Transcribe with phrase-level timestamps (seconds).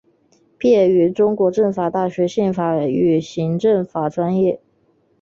[0.57, 4.59] 毕业于中国政法大学宪法与行政法专业。